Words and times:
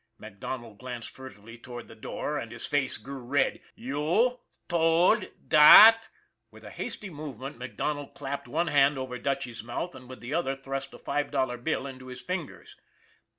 MacDonald 0.17 0.79
glanced 0.79 1.11
furtively 1.11 1.59
to 1.59 1.69
ward 1.69 1.87
the 1.87 1.93
door, 1.93 2.35
and 2.39 2.51
his 2.51 2.65
face 2.65 2.97
grew 2.97 3.19
red" 3.19 3.61
you 3.75 4.39
told 4.67 5.25
dot" 5.47 6.07
With 6.51 6.63
a 6.63 6.71
hasty 6.71 7.11
movement, 7.11 7.59
MacDonald 7.59 8.15
clapped 8.15 8.47
one 8.47 8.65
hand 8.65 8.97
over 8.97 9.19
Dutchy's 9.19 9.63
mouth, 9.63 9.93
and 9.93 10.09
with 10.09 10.19
the 10.19 10.33
other 10.33 10.55
thrust 10.55 10.95
a 10.95 10.97
five 10.97 11.29
dollar 11.29 11.57
bill 11.57 11.85
into 11.85 12.07
his 12.07 12.21
fingers. 12.23 12.75